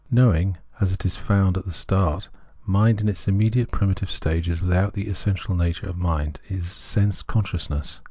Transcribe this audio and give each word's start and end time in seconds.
* 0.05 0.11
Knowing, 0.23 0.57
as 0.79 0.91
it 0.91 1.05
is 1.05 1.15
found 1.15 1.55
at 1.55 1.65
the 1.67 1.71
start, 1.71 2.27
mind 2.65 3.01
in 3.01 3.07
its 3.07 3.27
immediate 3.27 3.67
and 3.67 3.71
primitive 3.71 4.09
stage, 4.09 4.49
is 4.49 4.59
without 4.59 4.93
the 4.93 5.05
essential 5.05 5.53
nature 5.55 5.85
of 5.85 5.95
mind, 5.95 6.39
is^ 6.49 6.63
sense 6.63 7.21
consciousness. 7.21 7.99